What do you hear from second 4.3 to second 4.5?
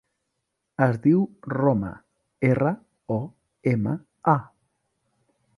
a.